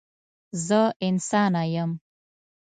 زه 0.65 0.81
انسانه 1.07 1.63
یم. 1.73 1.91